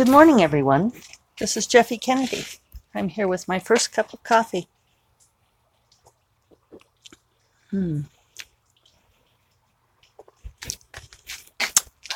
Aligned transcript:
Good 0.00 0.08
morning, 0.08 0.42
everyone. 0.42 0.94
This 1.38 1.58
is 1.58 1.66
Jeffe 1.66 2.00
Kennedy. 2.00 2.46
I'm 2.94 3.10
here 3.10 3.28
with 3.28 3.46
my 3.46 3.58
first 3.58 3.92
cup 3.92 4.14
of 4.14 4.22
coffee. 4.22 4.66
Hmm. 7.68 8.00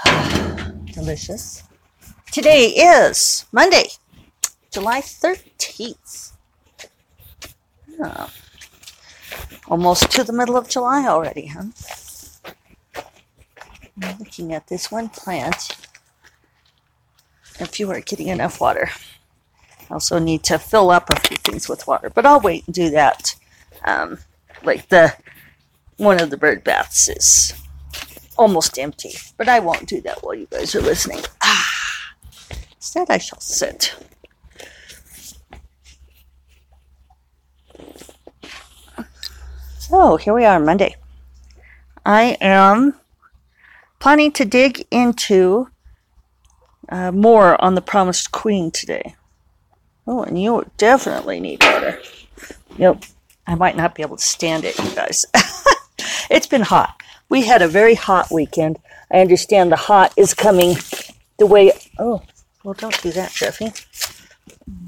Delicious. 0.94 1.64
Today 2.32 2.68
is 2.68 3.44
Monday, 3.52 3.88
July 4.70 5.02
13th. 5.02 6.32
Oh. 8.02 8.30
Almost 9.68 10.10
to 10.12 10.24
the 10.24 10.32
middle 10.32 10.56
of 10.56 10.70
July 10.70 11.06
already, 11.06 11.48
huh? 11.48 11.64
I'm 14.02 14.18
looking 14.18 14.54
at 14.54 14.68
this 14.68 14.90
one 14.90 15.10
plant. 15.10 15.76
If 17.60 17.78
you 17.78 17.90
are 17.90 18.00
getting 18.00 18.28
enough 18.28 18.60
water. 18.60 18.90
I 19.90 19.94
also 19.94 20.18
need 20.18 20.42
to 20.44 20.58
fill 20.58 20.90
up 20.90 21.10
a 21.10 21.20
few 21.20 21.36
things 21.36 21.68
with 21.68 21.86
water, 21.86 22.10
but 22.10 22.26
I'll 22.26 22.40
wait 22.40 22.66
and 22.66 22.74
do 22.74 22.90
that. 22.90 23.34
Um, 23.84 24.18
like 24.62 24.88
the 24.88 25.14
one 25.96 26.20
of 26.20 26.30
the 26.30 26.36
bird 26.36 26.64
baths 26.64 27.08
is 27.08 27.52
almost 28.36 28.78
empty, 28.78 29.12
but 29.36 29.48
I 29.48 29.60
won't 29.60 29.88
do 29.88 30.00
that 30.00 30.22
while 30.22 30.34
you 30.34 30.46
guys 30.50 30.74
are 30.74 30.80
listening. 30.80 31.20
Ah, 31.42 32.14
instead, 32.76 33.10
I 33.10 33.18
shall 33.18 33.40
sit. 33.40 33.94
So 39.78 40.16
here 40.16 40.34
we 40.34 40.44
are, 40.44 40.58
Monday. 40.58 40.96
I 42.06 42.36
am 42.40 42.94
planning 43.98 44.32
to 44.32 44.44
dig 44.44 44.86
into 44.90 45.68
uh, 46.88 47.12
more 47.12 47.62
on 47.62 47.74
the 47.74 47.82
Promised 47.82 48.32
Queen 48.32 48.70
today. 48.70 49.14
Oh, 50.06 50.22
and 50.22 50.40
you 50.40 50.70
definitely 50.76 51.40
need 51.40 51.62
water. 51.62 51.98
Yep, 52.76 53.04
I 53.46 53.54
might 53.54 53.76
not 53.76 53.94
be 53.94 54.02
able 54.02 54.16
to 54.16 54.24
stand 54.24 54.64
it, 54.64 54.78
you 54.78 54.94
guys. 54.94 55.24
it's 56.30 56.46
been 56.46 56.62
hot. 56.62 57.00
We 57.28 57.42
had 57.42 57.62
a 57.62 57.68
very 57.68 57.94
hot 57.94 58.30
weekend. 58.30 58.78
I 59.10 59.20
understand 59.20 59.72
the 59.72 59.76
hot 59.76 60.12
is 60.16 60.34
coming 60.34 60.76
the 61.38 61.46
way. 61.46 61.72
Oh, 61.98 62.22
well, 62.62 62.74
don't 62.74 63.00
do 63.02 63.12
that, 63.12 63.32
Jeffe. 63.32 63.72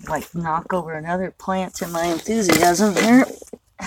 Like 0.09 0.35
knock 0.35 0.73
over 0.73 0.93
another 0.95 1.31
plant 1.31 1.81
in 1.83 1.93
my 1.93 2.05
enthusiasm 2.07 2.95
here. 2.97 3.27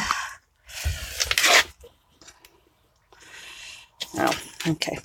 Oh, 4.17 4.36
okay. 4.67 4.97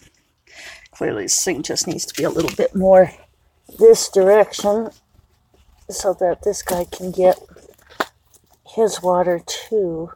Clearly, 0.96 1.24
this 1.24 1.44
thing 1.44 1.62
just 1.62 1.86
needs 1.86 2.06
to 2.06 2.14
be 2.14 2.24
a 2.24 2.30
little 2.30 2.54
bit 2.56 2.74
more 2.74 3.10
this 3.78 4.08
direction 4.08 4.90
so 5.90 6.14
that 6.14 6.42
this 6.42 6.62
guy 6.62 6.84
can 6.84 7.10
get 7.10 7.38
his 8.66 9.02
water 9.02 9.40
too. 9.44 10.10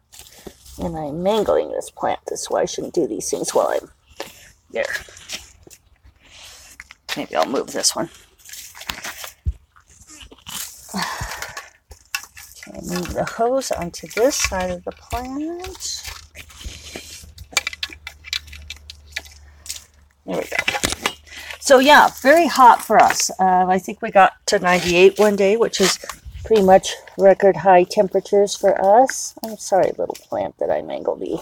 And 0.78 0.96
I'm 0.96 1.22
mangling 1.22 1.70
this 1.72 1.90
plant. 1.90 2.20
That's 2.28 2.48
why 2.48 2.62
I 2.62 2.64
shouldn't 2.64 2.94
do 2.94 3.06
these 3.06 3.28
things 3.28 3.54
while 3.54 3.68
I'm 3.68 3.90
there. 4.70 4.84
Maybe 7.16 7.34
I'll 7.34 7.48
move 7.48 7.72
this 7.72 7.96
one. 7.96 8.10
Okay, 12.68 12.80
move 12.82 13.14
the 13.14 13.24
hose 13.24 13.70
onto 13.70 14.06
this 14.08 14.36
side 14.36 14.70
of 14.70 14.84
the 14.84 14.92
plant. 14.92 15.97
There 20.28 20.36
we 20.36 20.44
go. 20.44 21.12
So 21.58 21.78
yeah, 21.78 22.08
very 22.20 22.46
hot 22.46 22.82
for 22.82 22.98
us. 22.98 23.30
Uh, 23.40 23.64
I 23.66 23.78
think 23.78 24.02
we 24.02 24.10
got 24.10 24.34
to 24.46 24.58
98 24.58 25.18
one 25.18 25.36
day, 25.36 25.56
which 25.56 25.80
is 25.80 25.98
pretty 26.44 26.62
much 26.62 26.92
record 27.16 27.56
high 27.56 27.84
temperatures 27.84 28.54
for 28.54 28.78
us. 28.84 29.34
I'm 29.42 29.56
sorry, 29.56 29.90
little 29.96 30.16
plant 30.28 30.58
that 30.58 30.70
I 30.70 30.82
mangled 30.82 31.26
you. 31.26 31.40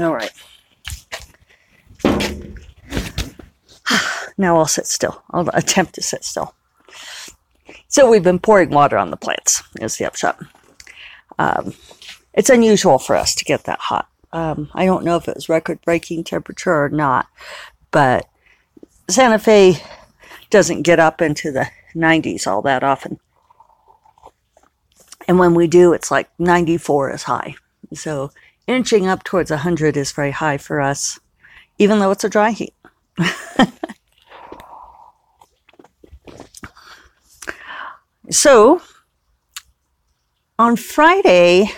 All 0.00 0.14
right. 0.14 0.32
Now 4.40 4.56
I'll 4.58 4.68
sit 4.68 4.86
still. 4.86 5.24
I'll 5.32 5.48
attempt 5.48 5.94
to 5.96 6.02
sit 6.02 6.22
still. 6.22 6.54
So 7.88 8.08
we've 8.08 8.22
been 8.22 8.38
pouring 8.38 8.70
water 8.70 8.96
on 8.96 9.10
the 9.10 9.16
plants. 9.16 9.64
Is 9.80 9.96
the 9.96 10.04
upshot. 10.04 10.38
Um, 11.40 11.74
it's 12.34 12.48
unusual 12.48 13.00
for 13.00 13.16
us 13.16 13.34
to 13.34 13.44
get 13.44 13.64
that 13.64 13.80
hot. 13.80 14.08
Um, 14.32 14.70
I 14.74 14.84
don't 14.84 15.04
know 15.04 15.16
if 15.16 15.28
it 15.28 15.34
was 15.34 15.48
record 15.48 15.80
breaking 15.84 16.24
temperature 16.24 16.84
or 16.84 16.88
not, 16.88 17.26
but 17.90 18.28
Santa 19.08 19.38
Fe 19.38 19.82
doesn't 20.50 20.82
get 20.82 20.98
up 21.00 21.22
into 21.22 21.50
the 21.50 21.68
90s 21.94 22.46
all 22.46 22.62
that 22.62 22.82
often. 22.82 23.18
And 25.26 25.38
when 25.38 25.54
we 25.54 25.66
do, 25.66 25.92
it's 25.92 26.10
like 26.10 26.28
94 26.38 27.12
is 27.12 27.22
high. 27.24 27.56
So 27.94 28.30
inching 28.66 29.06
up 29.06 29.24
towards 29.24 29.50
100 29.50 29.96
is 29.96 30.12
very 30.12 30.30
high 30.30 30.58
for 30.58 30.80
us, 30.80 31.18
even 31.78 31.98
though 31.98 32.10
it's 32.10 32.24
a 32.24 32.28
dry 32.28 32.50
heat. 32.50 32.74
so 38.30 38.82
on 40.58 40.76
Friday, 40.76 41.70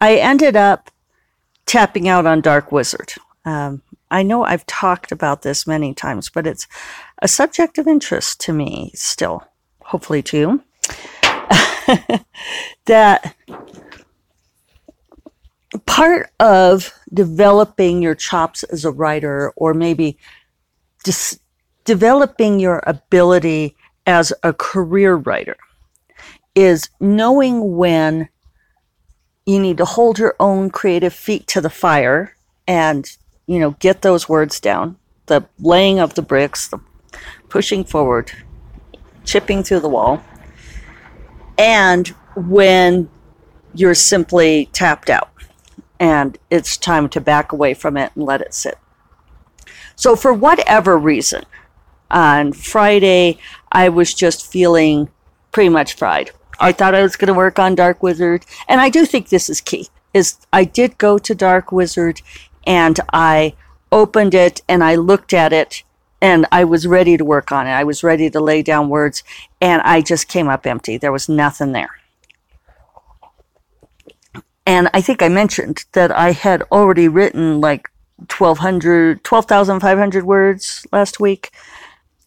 I 0.00 0.16
ended 0.16 0.56
up 0.56 0.90
tapping 1.68 2.08
out 2.08 2.26
on 2.26 2.40
Dark 2.40 2.72
Wizard. 2.72 3.12
Um, 3.44 3.82
I 4.10 4.22
know 4.22 4.42
I've 4.42 4.66
talked 4.66 5.12
about 5.12 5.42
this 5.42 5.66
many 5.66 5.94
times, 5.94 6.30
but 6.30 6.46
it's 6.46 6.66
a 7.20 7.28
subject 7.28 7.78
of 7.78 7.86
interest 7.86 8.40
to 8.40 8.52
me 8.52 8.90
still, 8.94 9.44
hopefully 9.82 10.22
to 10.22 10.38
you. 10.38 10.64
that 12.86 13.36
part 15.84 16.30
of 16.40 16.92
developing 17.12 18.02
your 18.02 18.14
chops 18.14 18.62
as 18.64 18.84
a 18.84 18.90
writer, 18.90 19.52
or 19.56 19.74
maybe 19.74 20.18
just 21.04 21.38
developing 21.84 22.58
your 22.58 22.82
ability 22.86 23.76
as 24.06 24.32
a 24.42 24.54
career 24.54 25.16
writer, 25.16 25.56
is 26.54 26.88
knowing 26.98 27.76
when 27.76 28.28
you 29.48 29.58
need 29.58 29.78
to 29.78 29.84
hold 29.86 30.18
your 30.18 30.36
own 30.38 30.68
creative 30.68 31.14
feet 31.14 31.46
to 31.46 31.60
the 31.60 31.70
fire 31.70 32.36
and 32.66 33.16
you 33.46 33.58
know 33.58 33.70
get 33.80 34.02
those 34.02 34.28
words 34.28 34.60
down. 34.60 34.96
The 35.26 35.46
laying 35.58 35.98
of 35.98 36.14
the 36.14 36.22
bricks 36.22 36.68
the 36.68 36.78
pushing 37.48 37.82
forward 37.82 38.30
chipping 39.24 39.62
through 39.62 39.80
the 39.80 39.88
wall. 39.88 40.22
And 41.56 42.08
when 42.36 43.08
you're 43.74 43.94
simply 43.94 44.68
tapped 44.72 45.08
out 45.08 45.30
and 45.98 46.36
it's 46.50 46.76
time 46.76 47.08
to 47.08 47.20
back 47.20 47.52
away 47.52 47.72
from 47.72 47.96
it 47.96 48.12
and 48.14 48.24
let 48.24 48.42
it 48.42 48.52
sit. 48.52 48.78
So 49.96 50.14
for 50.14 50.32
whatever 50.32 50.98
reason 50.98 51.44
on 52.10 52.52
friday 52.52 53.38
i 53.72 53.88
was 53.88 54.14
just 54.14 54.50
feeling 54.50 55.08
pretty 55.52 55.68
much 55.68 55.94
fried 55.94 56.30
I 56.60 56.72
thought 56.72 56.94
I 56.94 57.02
was 57.02 57.16
going 57.16 57.28
to 57.28 57.34
work 57.34 57.58
on 57.58 57.74
Dark 57.74 58.02
Wizard, 58.02 58.44
and 58.68 58.80
I 58.80 58.88
do 58.88 59.06
think 59.06 59.28
this 59.28 59.48
is 59.48 59.60
key. 59.60 59.88
Is 60.14 60.38
I 60.52 60.64
did 60.64 60.98
go 60.98 61.18
to 61.18 61.34
Dark 61.34 61.70
Wizard, 61.70 62.22
and 62.66 62.98
I 63.12 63.54
opened 63.90 64.34
it 64.34 64.60
and 64.68 64.84
I 64.84 64.94
looked 64.94 65.32
at 65.32 65.52
it, 65.52 65.82
and 66.20 66.46
I 66.50 66.64
was 66.64 66.86
ready 66.86 67.16
to 67.16 67.24
work 67.24 67.52
on 67.52 67.66
it. 67.66 67.70
I 67.70 67.84
was 67.84 68.02
ready 68.02 68.28
to 68.30 68.40
lay 68.40 68.62
down 68.62 68.88
words, 68.88 69.22
and 69.60 69.80
I 69.82 70.00
just 70.00 70.28
came 70.28 70.48
up 70.48 70.66
empty. 70.66 70.96
There 70.96 71.12
was 71.12 71.28
nothing 71.28 71.72
there. 71.72 71.90
And 74.66 74.90
I 74.92 75.00
think 75.00 75.22
I 75.22 75.28
mentioned 75.28 75.84
that 75.92 76.10
I 76.10 76.32
had 76.32 76.62
already 76.70 77.08
written 77.08 77.60
like 77.60 77.88
1,200, 78.36 79.24
12,500 79.24 80.24
words 80.24 80.86
last 80.92 81.20
week 81.20 81.52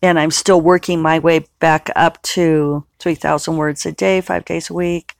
and 0.01 0.19
I'm 0.19 0.31
still 0.31 0.59
working 0.59 1.01
my 1.01 1.19
way 1.19 1.45
back 1.59 1.89
up 1.95 2.21
to 2.24 2.86
3,000 3.00 3.57
words 3.57 3.86
a 3.86 3.92
day, 3.92 4.21
five 4.21 4.45
days 4.45 4.69
a 4.69 4.74
week. 4.74 5.15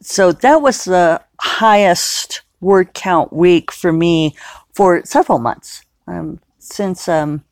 So 0.00 0.32
that 0.32 0.62
was 0.62 0.84
the 0.84 1.22
highest 1.40 2.42
word 2.60 2.94
count 2.94 3.32
week 3.32 3.70
for 3.70 3.92
me 3.92 4.34
for 4.72 5.04
several 5.04 5.38
months. 5.38 5.84
Um, 6.06 6.40
since, 6.58 7.08
um, 7.08 7.44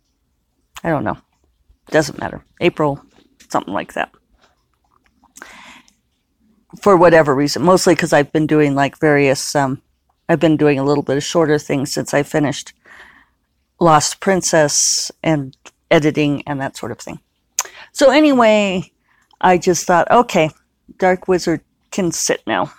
I 0.83 0.89
don't 0.89 1.05
know, 1.05 1.19
doesn't 1.91 2.19
matter, 2.19 2.45
April, 2.61 3.05
something 3.49 3.75
like 3.75 3.93
that. 3.95 4.11
For 6.81 6.97
whatever 6.97 7.35
reason, 7.35 7.63
mostly 7.63 7.95
because 7.95 8.13
I've 8.13 8.33
been 8.33 8.47
doing 8.47 8.75
like 8.75 8.99
various, 8.99 9.55
um, 9.55 9.83
I've 10.29 10.41
been 10.41 10.57
doing 10.57 10.79
a 10.79 10.85
little 10.85 11.03
bit 11.03 11.17
of 11.17 11.25
shorter 11.25 11.59
things 11.59 11.93
since 11.93 12.15
I 12.15 12.23
finished 12.23 12.73
Lost 13.81 14.21
Princess 14.21 15.11
and 15.23 15.57
editing 15.91 16.43
and 16.47 16.61
that 16.61 16.77
sort 16.77 16.93
of 16.93 16.99
thing. 16.99 17.21
So 17.93 18.11
anyway, 18.11 18.91
I 19.41 19.59
just 19.59 19.87
thought, 19.87 20.11
okay, 20.11 20.51
Dark 20.99 21.29
Wizard 21.29 21.63
can 21.91 22.13
sit 22.13 22.43
now. 22.47 22.73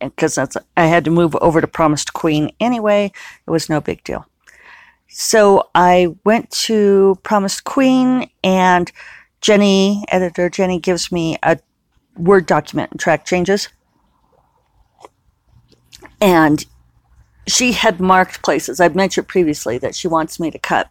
Because 0.00 0.34
that's 0.34 0.56
I 0.76 0.86
had 0.86 1.04
to 1.04 1.10
move 1.12 1.36
over 1.36 1.60
to 1.60 1.68
Promised 1.68 2.12
Queen 2.12 2.50
anyway. 2.58 3.12
It 3.46 3.50
was 3.50 3.68
no 3.68 3.80
big 3.80 4.02
deal. 4.02 4.26
So 5.08 5.68
I 5.74 6.16
went 6.24 6.50
to 6.50 7.18
Promised 7.22 7.62
Queen, 7.64 8.28
and 8.42 8.90
Jenny, 9.40 10.04
editor 10.08 10.50
Jenny, 10.50 10.80
gives 10.80 11.12
me 11.12 11.38
a 11.42 11.58
Word 12.16 12.46
document 12.46 12.90
and 12.90 12.98
track 12.98 13.24
changes. 13.24 13.68
And 16.20 16.64
she 17.46 17.72
had 17.72 18.00
marked 18.00 18.42
places. 18.42 18.80
I've 18.80 18.96
mentioned 18.96 19.28
previously 19.28 19.78
that 19.78 19.94
she 19.94 20.08
wants 20.08 20.40
me 20.40 20.50
to 20.50 20.58
cut, 20.58 20.90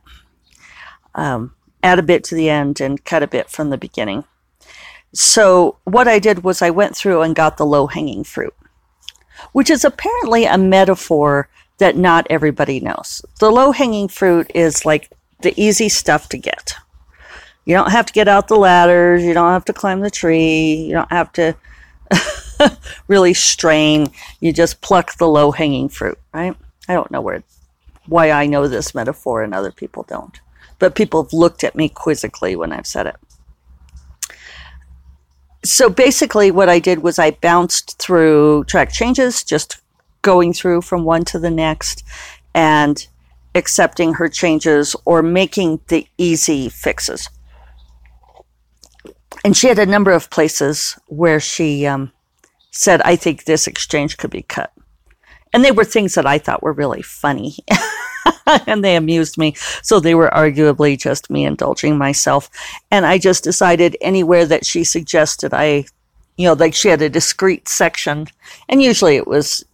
um, 1.16 1.54
add 1.82 2.00
a 2.00 2.04
bit 2.04 2.24
to 2.26 2.36
the 2.36 2.50
end 2.50 2.80
and 2.80 3.04
cut 3.04 3.24
a 3.24 3.28
bit 3.28 3.50
from 3.50 3.70
the 3.70 3.78
beginning. 3.78 4.24
So 5.14 5.78
what 5.86 6.08
I 6.08 6.20
did 6.20 6.44
was 6.44 6.62
I 6.62 6.70
went 6.70 6.96
through 6.96 7.22
and 7.22 7.36
got 7.36 7.58
the 7.58 7.66
low 7.66 7.88
hanging 7.88 8.24
fruit, 8.24 8.54
which 9.54 9.70
is 9.70 9.86
apparently 9.86 10.46
a 10.46 10.58
metaphor 10.58 11.50
that 11.78 11.96
not 11.96 12.28
everybody 12.30 12.80
knows. 12.80 13.22
The 13.40 13.52
low 13.52 13.72
hanging 13.72 14.08
fruit 14.08 14.52
is 14.54 14.86
like 14.86 15.10
the 15.42 15.54
easy 15.62 15.90
stuff 15.90 16.30
to 16.30 16.38
get. 16.38 16.76
You 17.66 17.76
don't 17.76 17.92
have 17.92 18.06
to 18.06 18.14
get 18.14 18.28
out 18.28 18.48
the 18.48 18.58
ladders. 18.58 19.24
You 19.24 19.34
don't 19.34 19.52
have 19.52 19.66
to 19.66 19.74
climb 19.74 20.02
the 20.02 20.12
tree. 20.12 20.76
You 20.76 20.94
don't 20.94 21.12
have 21.12 21.32
to 21.34 21.56
really 23.08 23.34
strain. 23.34 24.08
You 24.40 24.54
just 24.54 24.82
pluck 24.82 25.18
the 25.18 25.28
low 25.28 25.52
hanging 25.52 25.90
fruit, 25.90 26.20
right? 26.34 26.56
I 26.88 26.94
don't 26.94 27.10
know 27.10 27.22
where, 27.22 27.44
why 28.06 28.32
I 28.32 28.46
know 28.46 28.68
this 28.68 28.94
metaphor 28.94 29.42
and 29.42 29.54
other 29.54 29.72
people 29.72 30.04
don't. 30.04 30.40
But 30.80 30.96
people 30.96 31.24
have 31.24 31.34
looked 31.34 31.64
at 31.64 31.76
me 31.76 31.90
quizzically 31.90 32.56
when 32.56 32.72
I've 32.72 32.88
said 32.88 33.08
it. 33.08 33.16
So 35.64 35.90
basically, 35.90 36.52
what 36.52 36.70
I 36.70 36.80
did 36.80 37.00
was 37.00 37.18
I 37.18 37.32
bounced 37.32 37.98
through 37.98 38.66
track 38.66 38.92
changes, 38.92 39.44
just 39.44 39.82
going 40.22 40.54
through 40.54 40.82
from 40.82 41.04
one 41.04 41.24
to 41.26 41.40
the 41.40 41.50
next 41.50 42.04
and 42.54 43.08
accepting 43.56 44.14
her 44.16 44.28
changes 44.28 44.96
or 45.06 45.24
making 45.24 45.80
the 45.88 46.08
easy 46.18 46.70
fixes. 46.70 47.30
And 49.44 49.56
she 49.56 49.68
had 49.68 49.80
a 49.80 49.86
number 49.86 50.12
of 50.12 50.30
places 50.30 50.98
where 51.08 51.40
she 51.40 51.86
um, 51.86 52.12
said, 52.72 53.02
I 53.04 53.16
think 53.16 53.46
this 53.46 53.68
exchange 53.68 54.18
could 54.18 54.32
be 54.32 54.42
cut. 54.42 54.72
And 55.54 55.64
they 55.64 55.72
were 55.72 55.86
things 55.86 56.16
that 56.16 56.26
I 56.26 56.38
thought 56.38 56.64
were 56.64 56.74
really 56.74 57.02
funny. 57.02 57.56
and 58.68 58.84
they 58.84 58.96
amused 58.96 59.38
me. 59.38 59.56
So 59.82 60.00
they 60.00 60.16
were 60.16 60.30
arguably 60.30 60.98
just 60.98 61.30
me 61.30 61.46
indulging 61.46 61.98
myself. 61.98 62.50
And 62.92 63.06
I 63.06 63.18
just 63.18 63.44
decided 63.44 63.98
anywhere 64.02 64.46
that 64.46 64.66
she 64.66 64.84
suggested, 64.84 65.54
I, 65.54 65.86
you 66.38 66.48
know, 66.48 66.54
like 66.54 66.74
she 66.74 66.90
had 66.90 67.02
a 67.02 67.10
discrete 67.10 67.68
section. 67.68 68.28
And 68.70 68.82
usually 68.82 69.16
it 69.16 69.28
was, 69.28 69.66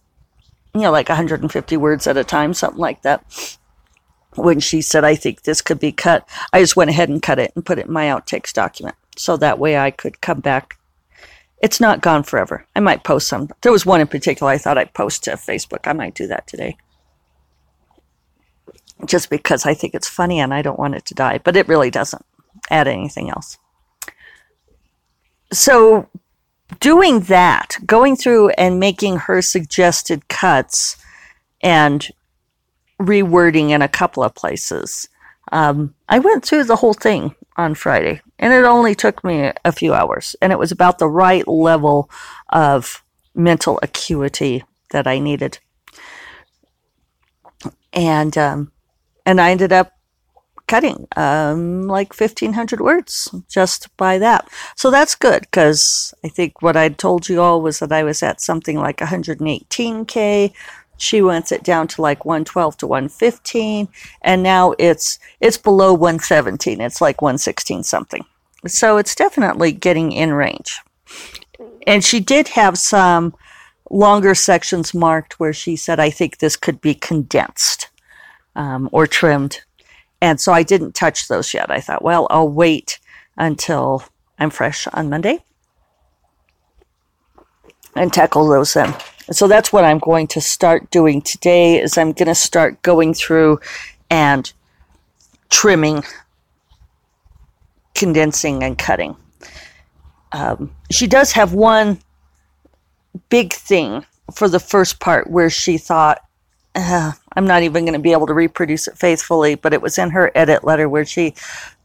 you 0.74 0.82
know, 0.82 0.92
like 0.92 1.08
150 1.08 1.76
words 1.76 2.06
at 2.06 2.16
a 2.16 2.24
time, 2.24 2.54
something 2.54 2.80
like 2.80 3.02
that. 3.02 3.58
When 4.34 4.60
she 4.60 4.80
said, 4.80 5.04
I 5.04 5.14
think 5.14 5.42
this 5.42 5.60
could 5.60 5.78
be 5.78 5.92
cut, 5.92 6.26
I 6.54 6.60
just 6.60 6.76
went 6.76 6.88
ahead 6.88 7.10
and 7.10 7.22
cut 7.22 7.38
it 7.38 7.52
and 7.54 7.66
put 7.66 7.78
it 7.78 7.86
in 7.86 7.92
my 7.92 8.06
outtakes 8.06 8.52
document. 8.52 8.96
So 9.16 9.36
that 9.36 9.58
way 9.58 9.76
I 9.76 9.90
could 9.90 10.22
come 10.22 10.40
back 10.40 10.78
it's 11.62 11.80
not 11.80 12.00
gone 12.00 12.24
forever. 12.24 12.66
I 12.74 12.80
might 12.80 13.04
post 13.04 13.28
some. 13.28 13.48
There 13.62 13.70
was 13.70 13.86
one 13.86 14.00
in 14.00 14.08
particular 14.08 14.50
I 14.50 14.58
thought 14.58 14.78
I'd 14.78 14.94
post 14.94 15.24
to 15.24 15.32
Facebook. 15.32 15.86
I 15.86 15.92
might 15.92 16.14
do 16.14 16.26
that 16.26 16.48
today. 16.48 16.76
Just 19.04 19.30
because 19.30 19.66
I 19.66 19.74
think 19.74 19.94
it's 19.94 20.08
funny 20.08 20.40
and 20.40 20.54
I 20.54 20.62
don't 20.62 20.78
want 20.78 20.94
it 20.94 21.04
to 21.06 21.14
die, 21.14 21.38
but 21.38 21.56
it 21.56 21.68
really 21.68 21.90
doesn't 21.90 22.24
add 22.70 22.86
anything 22.86 23.30
else. 23.30 23.58
So, 25.52 26.08
doing 26.80 27.20
that, 27.20 27.76
going 27.84 28.16
through 28.16 28.50
and 28.50 28.80
making 28.80 29.18
her 29.18 29.42
suggested 29.42 30.28
cuts 30.28 30.96
and 31.62 32.08
rewording 33.00 33.70
in 33.70 33.82
a 33.82 33.88
couple 33.88 34.22
of 34.22 34.34
places, 34.34 35.08
um, 35.50 35.94
I 36.08 36.18
went 36.18 36.44
through 36.44 36.64
the 36.64 36.76
whole 36.76 36.94
thing 36.94 37.34
on 37.56 37.74
Friday 37.74 38.22
and 38.38 38.52
it 38.52 38.64
only 38.64 38.94
took 38.94 39.22
me 39.22 39.52
a 39.64 39.72
few 39.72 39.92
hours. 39.92 40.34
And 40.40 40.52
it 40.52 40.58
was 40.58 40.72
about 40.72 40.98
the 40.98 41.08
right 41.08 41.46
level 41.46 42.10
of 42.48 43.02
mental 43.34 43.78
acuity 43.82 44.64
that 44.90 45.06
I 45.06 45.18
needed. 45.18 45.58
And, 47.92 48.36
um, 48.38 48.72
and 49.24 49.40
I 49.40 49.50
ended 49.50 49.72
up 49.72 49.92
cutting 50.66 51.06
um, 51.16 51.86
like 51.86 52.18
1500 52.18 52.80
words 52.80 53.30
just 53.48 53.94
by 53.96 54.18
that. 54.18 54.48
So 54.76 54.90
that's 54.90 55.14
good 55.14 55.42
because 55.42 56.14
I 56.24 56.28
think 56.28 56.62
what 56.62 56.76
I'd 56.76 56.98
told 56.98 57.28
you 57.28 57.42
all 57.42 57.60
was 57.60 57.78
that 57.80 57.92
I 57.92 58.02
was 58.04 58.22
at 58.22 58.40
something 58.40 58.78
like 58.78 58.98
118K. 58.98 60.52
She 60.96 61.20
wants 61.20 61.52
it 61.52 61.62
down 61.62 61.88
to 61.88 62.02
like 62.02 62.24
112 62.24 62.76
to 62.78 62.86
115 62.86 63.88
and 64.22 64.42
now 64.42 64.74
it's 64.78 65.18
it's 65.40 65.58
below 65.58 65.92
117. 65.92 66.80
It's 66.80 67.00
like 67.00 67.20
116 67.20 67.82
something. 67.82 68.24
So 68.66 68.96
it's 68.96 69.14
definitely 69.14 69.72
getting 69.72 70.12
in 70.12 70.32
range. 70.32 70.80
And 71.86 72.04
she 72.04 72.20
did 72.20 72.48
have 72.48 72.78
some 72.78 73.34
longer 73.90 74.34
sections 74.34 74.94
marked 74.94 75.38
where 75.38 75.52
she 75.52 75.76
said, 75.76 76.00
I 76.00 76.08
think 76.08 76.38
this 76.38 76.56
could 76.56 76.80
be 76.80 76.94
condensed 76.94 77.88
um, 78.56 78.88
or 78.92 79.06
trimmed. 79.06 79.60
And 80.20 80.40
so 80.40 80.52
I 80.52 80.62
didn't 80.62 80.94
touch 80.94 81.28
those 81.28 81.52
yet. 81.52 81.70
I 81.70 81.80
thought, 81.80 82.02
well, 82.02 82.26
I'll 82.30 82.48
wait 82.48 83.00
until 83.36 84.04
I'm 84.38 84.50
fresh 84.50 84.86
on 84.88 85.10
Monday 85.10 85.42
and 87.94 88.12
tackle 88.12 88.48
those 88.48 88.74
then. 88.74 88.94
So 89.30 89.48
that's 89.48 89.72
what 89.72 89.84
I'm 89.84 89.98
going 89.98 90.26
to 90.28 90.40
start 90.40 90.90
doing 90.90 91.22
today 91.22 91.80
is 91.80 91.96
I'm 91.96 92.12
going 92.12 92.28
to 92.28 92.34
start 92.34 92.82
going 92.82 93.14
through 93.14 93.60
and 94.10 94.52
trimming 95.50 96.02
condensing 97.94 98.62
and 98.62 98.76
cutting. 98.78 99.16
Um, 100.32 100.74
she 100.90 101.06
does 101.06 101.32
have 101.32 101.52
one 101.52 102.00
big 103.28 103.52
thing 103.52 104.04
for 104.34 104.48
the 104.48 104.58
first 104.58 104.98
part 104.98 105.30
where 105.30 105.50
she 105.50 105.78
thought, 105.78 106.20
uh, 106.74 107.12
I'm 107.36 107.46
not 107.46 107.62
even 107.62 107.84
going 107.84 107.94
to 107.94 107.98
be 107.98 108.12
able 108.12 108.26
to 108.26 108.34
reproduce 108.34 108.88
it 108.88 108.98
faithfully, 108.98 109.54
but 109.54 109.72
it 109.72 109.82
was 109.82 109.98
in 109.98 110.10
her 110.10 110.30
edit 110.34 110.64
letter 110.64 110.88
where 110.88 111.04
she 111.04 111.34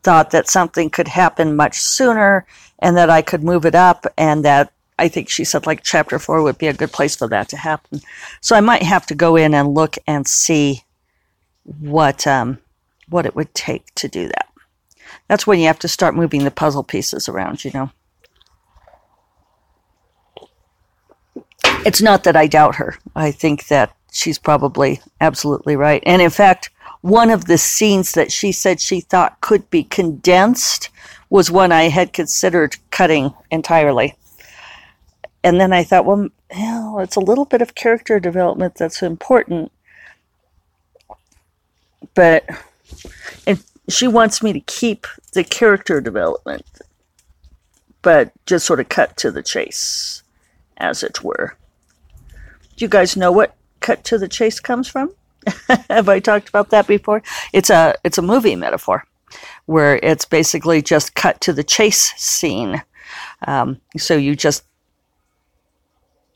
thought 0.03 0.31
that 0.31 0.49
something 0.49 0.89
could 0.89 1.07
happen 1.07 1.55
much 1.55 1.79
sooner 1.79 2.45
and 2.79 2.95
that 2.97 3.09
I 3.09 3.21
could 3.21 3.43
move 3.43 3.65
it 3.65 3.75
up 3.75 4.05
and 4.17 4.45
that 4.45 4.71
I 4.99 5.07
think 5.07 5.29
she 5.29 5.43
said 5.43 5.65
like 5.65 5.83
chapter 5.83 6.17
four 6.19 6.41
would 6.41 6.57
be 6.57 6.67
a 6.67 6.73
good 6.73 6.91
place 6.91 7.15
for 7.15 7.27
that 7.27 7.49
to 7.49 7.57
happen. 7.57 8.01
So 8.41 8.55
I 8.55 8.61
might 8.61 8.83
have 8.83 9.05
to 9.07 9.15
go 9.15 9.35
in 9.35 9.53
and 9.53 9.73
look 9.73 9.97
and 10.07 10.27
see 10.27 10.83
what 11.79 12.25
um, 12.25 12.59
what 13.09 13.25
it 13.25 13.35
would 13.35 13.53
take 13.53 13.93
to 13.95 14.07
do 14.07 14.27
that. 14.27 14.47
That's 15.27 15.45
when 15.45 15.59
you 15.59 15.67
have 15.67 15.79
to 15.79 15.87
start 15.87 16.15
moving 16.15 16.43
the 16.43 16.51
puzzle 16.51 16.83
pieces 16.83 17.27
around, 17.29 17.63
you 17.65 17.71
know. 17.73 17.91
It's 21.85 22.01
not 22.01 22.23
that 22.23 22.35
I 22.35 22.47
doubt 22.47 22.75
her. 22.75 22.97
I 23.15 23.31
think 23.31 23.67
that 23.67 23.95
she's 24.17 24.39
probably 24.39 25.01
absolutely 25.21 25.75
right. 25.75 26.03
And 26.05 26.21
in 26.21 26.29
fact, 26.29 26.69
one 27.01 27.29
of 27.29 27.45
the 27.45 27.57
scenes 27.57 28.13
that 28.13 28.31
she 28.31 28.51
said 28.51 28.81
she 28.81 29.01
thought 29.01 29.39
could 29.41 29.69
be 29.69 29.83
condensed 29.83 30.89
was 31.29 31.51
one 31.51 31.71
I 31.71 31.83
had 31.89 32.13
considered 32.13 32.77
cutting 32.89 33.33
entirely. 33.51 34.15
And 35.43 35.59
then 35.59 35.71
I 35.71 35.83
thought, 35.83 36.05
well, 36.05 36.29
it's 36.99 37.15
a 37.15 37.21
little 37.21 37.45
bit 37.45 37.61
of 37.61 37.75
character 37.75 38.19
development 38.19 38.75
that's 38.75 39.01
important. 39.01 39.71
But 42.13 42.45
it, 43.45 43.61
she 43.87 44.07
wants 44.07 44.41
me 44.41 44.51
to 44.53 44.59
keep 44.61 45.05
the 45.33 45.43
character 45.43 46.01
development, 46.01 46.65
but 48.01 48.31
just 48.45 48.65
sort 48.65 48.79
of 48.79 48.89
cut 48.89 49.15
to 49.17 49.31
the 49.31 49.43
chase, 49.43 50.23
as 50.77 51.03
it 51.03 51.23
were. 51.23 51.55
Do 52.75 52.85
you 52.85 52.89
guys 52.89 53.15
know 53.15 53.31
what 53.31 53.55
cut 53.87 54.03
to 54.03 54.17
the 54.17 54.27
chase 54.27 54.59
comes 54.59 54.87
from? 54.89 55.13
Have 55.89 56.09
I 56.09 56.19
talked 56.19 56.49
about 56.49 56.71
that 56.71 56.87
before? 56.87 57.23
It's 57.53 57.69
a 57.69 57.95
it's 58.03 58.17
a 58.17 58.21
movie 58.21 58.57
metaphor 58.57 59.05
where 59.65 59.97
it's 60.03 60.25
basically 60.25 60.81
just 60.81 61.15
cut 61.15 61.39
to 61.41 61.53
the 61.53 61.63
chase 61.63 62.13
scene. 62.17 62.83
Um, 63.47 63.79
so 63.97 64.15
you 64.17 64.35
just 64.35 64.65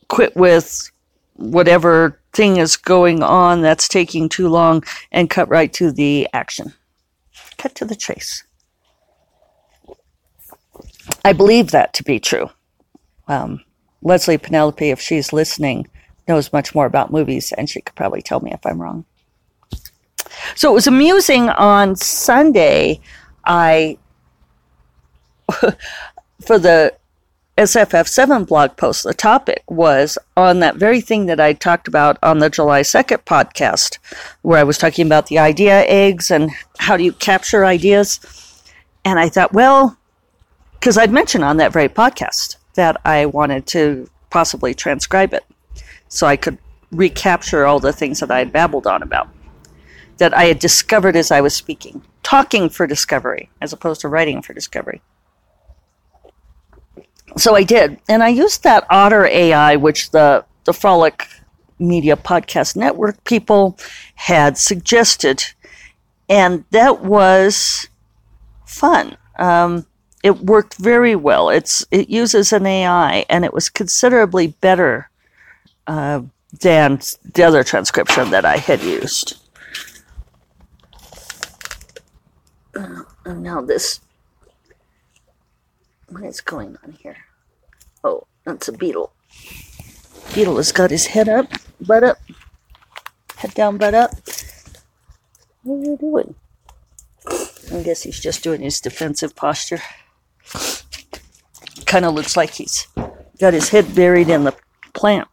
quit 0.08 0.34
with 0.36 0.90
whatever 1.36 2.20
thing 2.32 2.56
is 2.56 2.78
going 2.78 3.22
on 3.22 3.62
that's 3.62 3.88
taking 3.90 4.30
too 4.30 4.48
long 4.48 4.84
and 5.12 5.30
cut 5.30 5.50
right 5.50 5.74
to 5.74 5.92
the 5.92 6.28
action 6.32 6.74
cut 7.58 7.76
to 7.76 7.86
the 7.86 7.96
chase. 7.96 8.44
I 11.26 11.34
believe 11.34 11.72
that 11.72 11.94
to 11.96 12.04
be 12.04 12.20
true. 12.20 12.50
Um, 13.28 13.62
Leslie 14.02 14.38
Penelope, 14.38 14.90
if 14.90 15.00
she's 15.00 15.32
listening, 15.34 15.88
knows 16.32 16.54
much 16.54 16.74
more 16.74 16.86
about 16.86 17.12
movies, 17.12 17.52
and 17.58 17.70
she 17.70 17.82
could 17.82 17.96
probably 17.96 18.22
tell 18.22 18.40
me 18.40 18.54
if 18.54 18.66
I'm 18.66 18.82
wrong. 18.82 19.04
So 20.56 20.72
it 20.72 20.74
was 20.74 20.88
amusing 20.88 21.50
on 21.50 21.98
Sunday. 21.98 23.02
I, 23.44 23.98
for 26.42 26.58
the 26.58 26.96
SFF7 27.58 28.48
blog 28.48 28.78
post, 28.78 29.04
the 29.04 29.14
topic 29.14 29.62
was 29.68 30.18
on 30.38 30.62
that 30.62 30.78
very 30.78 31.02
thing 31.02 31.26
that 31.26 31.42
I 31.42 31.52
talked 31.52 31.90
about 31.90 32.18
on 32.24 32.40
the 32.40 32.50
July 32.50 32.82
2nd 32.82 33.26
podcast, 33.26 33.98
where 34.42 34.60
I 34.60 34.64
was 34.64 34.78
talking 34.78 35.06
about 35.06 35.28
the 35.28 35.40
idea 35.40 35.82
eggs 35.82 36.32
and 36.32 36.52
how 36.80 36.96
do 36.96 37.04
you 37.04 37.12
capture 37.12 37.66
ideas. 37.66 38.22
And 39.04 39.20
I 39.20 39.28
thought, 39.28 39.52
well, 39.52 39.98
because 40.76 40.98
I'd 40.98 41.12
mentioned 41.12 41.44
on 41.44 41.58
that 41.58 41.74
very 41.74 41.90
podcast 41.90 42.56
that 42.76 43.02
I 43.04 43.26
wanted 43.26 43.68
to 43.68 44.10
possibly 44.30 44.74
transcribe 44.74 45.34
it 45.34 45.44
so 46.12 46.28
I 46.28 46.36
could 46.36 46.58
recapture 46.92 47.66
all 47.66 47.80
the 47.80 47.94
things 47.94 48.20
that 48.20 48.30
I 48.30 48.40
had 48.40 48.52
babbled 48.52 48.86
on 48.86 49.02
about, 49.02 49.30
that 50.18 50.34
I 50.34 50.44
had 50.44 50.60
discovered 50.60 51.16
as 51.16 51.32
I 51.32 51.40
was 51.40 51.56
speaking, 51.56 52.04
talking 52.22 52.68
for 52.68 52.86
discovery 52.86 53.50
as 53.62 53.72
opposed 53.72 54.02
to 54.02 54.10
writing 54.10 54.42
for 54.42 54.54
discovery. 54.54 55.02
So 57.38 57.56
I 57.56 57.64
did, 57.64 57.98
and 58.10 58.22
I 58.22 58.28
used 58.28 58.64
that 58.64 58.86
Otter 58.90 59.26
AI, 59.26 59.78
which 59.78 60.12
the 60.12 60.44
the 60.66 60.74
Frolic 60.74 61.28
Media 61.80 62.18
Podcast 62.18 62.76
Network 62.76 63.24
people 63.24 63.80
had 64.16 64.58
suggested, 64.58 65.46
and 66.28 66.66
that 66.72 67.06
was 67.06 67.88
fun. 68.66 69.16
Um, 69.40 69.86
it 70.24 70.40
worked 70.40 70.76
very 70.76 71.16
well. 71.16 71.50
It's 71.50 71.86
it 71.90 72.10
uses 72.10 72.52
an 72.52 72.66
AI, 72.66 73.26
and 73.30 73.46
it 73.46 73.54
was 73.54 73.70
considerably 73.70 74.48
better 74.48 75.10
uh, 75.88 76.22
than 76.60 77.00
the 77.34 77.44
other 77.44 77.64
transcription 77.64 78.30
that 78.32 78.46
I 78.46 78.58
had 78.58 78.82
used. 78.84 79.38
Uh, 82.76 83.04
and 83.26 83.44
now 83.44 83.62
this, 83.62 84.00
what 86.10 86.24
is 86.24 86.42
going 86.42 86.78
on 86.84 86.94
here? 86.94 87.18
Oh, 88.04 88.26
that's 88.46 88.68
a 88.68 88.74
beetle. 88.74 89.14
Beetle 90.34 90.58
has 90.58 90.72
got 90.72 90.92
his 90.92 91.08
head 91.08 91.28
up, 91.28 91.48
butt 91.82 92.04
up, 92.04 92.18
head 93.36 93.54
down, 93.54 93.78
butt 93.78 93.94
up. 93.94 94.12
What 95.64 95.76
are 95.76 95.92
you 95.92 95.98
doing? 95.98 96.36
I 97.74 97.84
guess 97.84 98.04
he's 98.04 98.20
just 98.20 98.44
doing 98.44 98.62
his 98.62 98.82
defensive 98.82 99.36
posture. 99.36 99.80
Kind 101.86 102.06
of 102.06 102.14
looks 102.14 102.36
like 102.36 102.52
he's 102.52 102.88
got 103.40 103.54
his 103.54 103.70
head 103.70 103.94
buried 103.96 104.30
in 104.30 104.44
the 104.44 104.56
plant. 104.94 105.28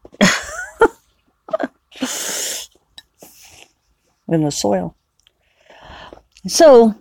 In 4.29 4.43
the 4.43 4.51
soil. 4.51 4.95
So, 6.47 6.95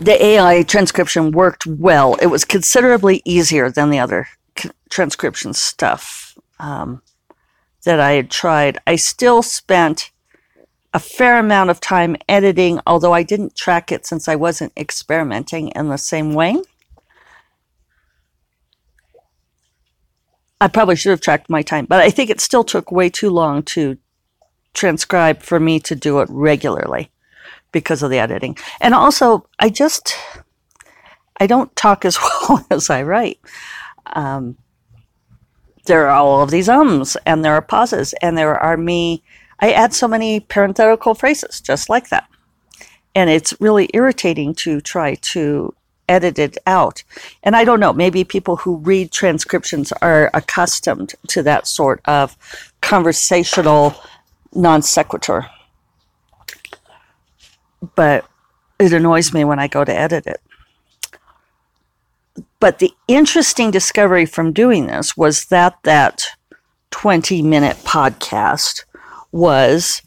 the 0.00 0.22
AI 0.22 0.62
transcription 0.62 1.32
worked 1.32 1.66
well. 1.66 2.14
It 2.22 2.26
was 2.26 2.44
considerably 2.44 3.22
easier 3.24 3.70
than 3.70 3.90
the 3.90 3.98
other 3.98 4.28
transcription 4.90 5.52
stuff 5.52 6.36
um, 6.58 7.02
that 7.84 8.00
I 8.00 8.12
had 8.12 8.30
tried. 8.30 8.78
I 8.86 8.96
still 8.96 9.42
spent 9.42 10.10
a 10.94 10.98
fair 10.98 11.38
amount 11.38 11.70
of 11.70 11.80
time 11.80 12.16
editing, 12.28 12.80
although 12.86 13.12
I 13.12 13.22
didn't 13.22 13.56
track 13.56 13.92
it 13.92 14.06
since 14.06 14.28
I 14.28 14.36
wasn't 14.36 14.72
experimenting 14.76 15.68
in 15.68 15.88
the 15.88 15.98
same 15.98 16.32
way. 16.32 16.62
I 20.60 20.68
probably 20.68 20.96
should 20.96 21.10
have 21.10 21.20
tracked 21.20 21.48
my 21.48 21.62
time, 21.62 21.86
but 21.86 22.00
I 22.00 22.10
think 22.10 22.30
it 22.30 22.40
still 22.40 22.64
took 22.64 22.90
way 22.90 23.08
too 23.08 23.30
long 23.30 23.62
to 23.64 23.96
transcribe 24.74 25.42
for 25.42 25.60
me 25.60 25.80
to 25.80 25.94
do 25.94 26.20
it 26.20 26.28
regularly 26.30 27.10
because 27.72 28.02
of 28.02 28.10
the 28.10 28.18
editing. 28.18 28.56
And 28.80 28.94
also, 28.94 29.46
I 29.58 29.68
just 29.68 30.16
I 31.40 31.46
don't 31.46 31.74
talk 31.76 32.04
as 32.04 32.18
well 32.48 32.66
as 32.70 32.90
I 32.90 33.02
write. 33.02 33.38
Um, 34.06 34.56
there 35.86 36.06
are 36.08 36.16
all 36.16 36.42
of 36.42 36.50
these 36.50 36.68
ums 36.68 37.16
and 37.24 37.44
there 37.44 37.54
are 37.54 37.62
pauses 37.62 38.12
and 38.20 38.36
there 38.36 38.58
are 38.58 38.76
me. 38.76 39.22
I 39.60 39.72
add 39.72 39.94
so 39.94 40.06
many 40.06 40.40
parenthetical 40.40 41.14
phrases 41.14 41.60
just 41.60 41.88
like 41.88 42.10
that. 42.10 42.28
And 43.14 43.30
it's 43.30 43.54
really 43.58 43.88
irritating 43.94 44.54
to 44.56 44.80
try 44.80 45.14
to 45.14 45.74
edited 46.08 46.58
out. 46.66 47.02
And 47.42 47.54
I 47.54 47.64
don't 47.64 47.80
know, 47.80 47.92
maybe 47.92 48.24
people 48.24 48.56
who 48.56 48.76
read 48.76 49.12
transcriptions 49.12 49.92
are 50.02 50.30
accustomed 50.34 51.14
to 51.28 51.42
that 51.42 51.66
sort 51.66 52.00
of 52.06 52.36
conversational 52.80 53.94
non 54.54 54.82
sequitur. 54.82 55.46
But 57.94 58.26
it 58.78 58.92
annoys 58.92 59.32
me 59.32 59.44
when 59.44 59.58
I 59.58 59.68
go 59.68 59.84
to 59.84 59.94
edit 59.94 60.26
it. 60.26 60.40
But 62.60 62.78
the 62.78 62.92
interesting 63.06 63.70
discovery 63.70 64.26
from 64.26 64.52
doing 64.52 64.86
this 64.86 65.16
was 65.16 65.46
that 65.46 65.78
that 65.84 66.26
20 66.90 67.42
minute 67.42 67.76
podcast 67.78 68.84
was 69.30 70.02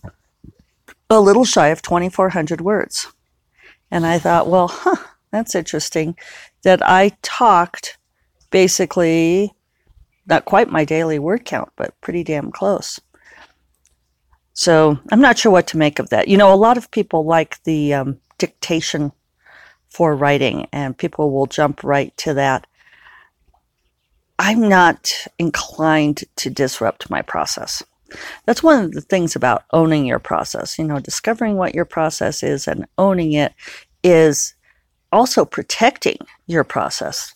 a 1.10 1.22
little 1.22 1.46
shy 1.46 1.68
of 1.68 1.82
2,400 1.82 2.62
words. 2.62 3.08
And 3.90 4.06
I 4.06 4.18
thought, 4.18 4.48
well, 4.48 4.70
huh, 4.70 4.96
that's 5.32 5.56
interesting. 5.56 6.16
That 6.64 6.88
I 6.88 7.18
talked 7.22 7.98
basically 8.52 9.54
not 10.28 10.46
quite 10.46 10.70
my 10.70 10.86
daily 10.86 11.20
word 11.20 11.46
count, 11.46 11.70
but 11.76 12.00
pretty 12.02 12.24
damn 12.24 12.52
close. 12.52 13.00
So 14.54 15.00
I'm 15.12 15.22
not 15.22 15.38
sure 15.38 15.52
what 15.52 15.68
to 15.68 15.78
make 15.78 16.00
of 16.00 16.10
that. 16.10 16.28
You 16.28 16.38
know, 16.38 16.54
a 16.54 16.56
lot 16.56 16.78
of 16.78 16.92
people 16.92 17.26
like 17.26 17.62
the 17.64 17.94
um, 17.94 18.20
dictation 18.38 19.12
for 19.90 20.16
writing, 20.16 20.68
and 20.72 20.98
people 20.98 21.32
will 21.32 21.48
jump 21.48 21.84
right 21.84 22.16
to 22.18 22.34
that. 22.36 22.68
I'm 24.40 24.68
not 24.68 25.28
inclined 25.38 26.24
to 26.38 26.50
disrupt 26.50 27.10
my 27.10 27.22
process. 27.22 27.84
That's 28.46 28.64
one 28.64 28.84
of 28.84 28.92
the 28.92 29.02
things 29.02 29.36
about 29.36 29.64
owning 29.72 30.06
your 30.06 30.20
process. 30.20 30.78
You 30.78 30.86
know, 30.86 31.00
discovering 31.00 31.58
what 31.58 31.76
your 31.76 31.86
process 31.86 32.44
is 32.44 32.68
and 32.68 32.88
owning 32.98 33.34
it 33.34 33.54
is 34.04 34.54
also 35.12 35.46
protecting 35.46 36.18
your 36.48 36.64
process. 36.64 37.36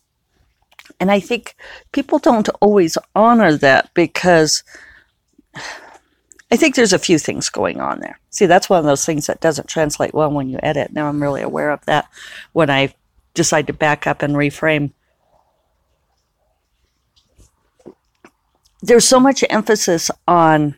And 0.99 1.11
I 1.11 1.19
think 1.19 1.55
people 1.91 2.19
don't 2.19 2.49
always 2.61 2.97
honor 3.15 3.57
that 3.57 3.93
because 3.93 4.63
I 6.51 6.57
think 6.57 6.75
there's 6.75 6.93
a 6.93 6.99
few 6.99 7.17
things 7.17 7.49
going 7.49 7.81
on 7.81 7.99
there. 7.99 8.19
See, 8.29 8.45
that's 8.45 8.69
one 8.69 8.79
of 8.79 8.85
those 8.85 9.05
things 9.05 9.27
that 9.27 9.41
doesn't 9.41 9.67
translate 9.67 10.13
well 10.13 10.31
when 10.31 10.49
you 10.49 10.59
edit. 10.61 10.93
Now 10.93 11.07
I'm 11.07 11.21
really 11.21 11.41
aware 11.41 11.71
of 11.71 11.83
that 11.85 12.07
when 12.53 12.69
I 12.69 12.93
decide 13.33 13.67
to 13.67 13.73
back 13.73 14.07
up 14.07 14.21
and 14.21 14.35
reframe. 14.35 14.91
There's 18.81 19.07
so 19.07 19.19
much 19.19 19.43
emphasis 19.49 20.11
on 20.27 20.75